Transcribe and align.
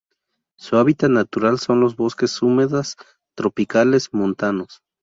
Su 0.57 0.77
hábitat 0.77 1.11
natural 1.11 1.59
son 1.59 1.79
los 1.79 1.95
bosques 1.95 2.41
húmedas 2.41 2.95
tropicales 3.35 4.09
montanos. 4.13 4.81